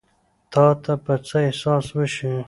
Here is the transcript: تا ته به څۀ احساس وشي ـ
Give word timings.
تا 0.51 0.65
ته 0.83 0.93
به 1.03 1.13
څۀ 1.27 1.37
احساس 1.47 1.85
وشي 1.97 2.29
ـ 2.35 2.39